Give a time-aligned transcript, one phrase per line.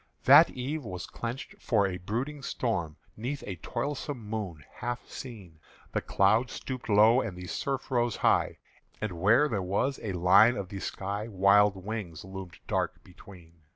[0.23, 5.59] That eve was clenched for a boding storm, 'Neath a toilsome moon, half seen;
[5.91, 8.57] The cloud stooped low and the surf rose high;
[8.99, 13.61] And where there was a line of the sky, Wild wings loomed dark between.